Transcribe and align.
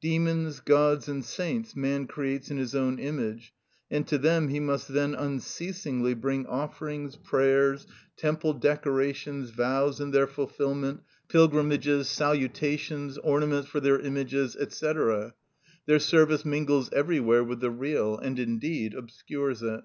Demons, 0.00 0.58
gods, 0.58 1.06
and 1.08 1.24
saints 1.24 1.76
man 1.76 2.08
creates 2.08 2.50
in 2.50 2.56
his 2.56 2.74
own 2.74 2.98
image; 2.98 3.54
and 3.88 4.04
to 4.08 4.18
them 4.18 4.48
he 4.48 4.58
must 4.58 4.88
then 4.88 5.14
unceasingly 5.14 6.12
bring 6.12 6.44
offerings, 6.48 7.14
prayers, 7.14 7.86
temple 8.16 8.52
decorations, 8.52 9.50
vows 9.50 10.00
and 10.00 10.12
their 10.12 10.26
fulfilment, 10.26 11.02
pilgrimages, 11.28 12.08
salutations, 12.08 13.16
ornaments 13.18 13.68
for 13.68 13.78
their 13.78 14.00
images, 14.00 14.56
&c. 14.70 14.92
Their 15.86 16.00
service 16.00 16.44
mingles 16.44 16.90
everywhere 16.92 17.44
with 17.44 17.60
the 17.60 17.70
real, 17.70 18.18
and, 18.18 18.40
indeed, 18.40 18.92
obscures 18.92 19.62
it. 19.62 19.84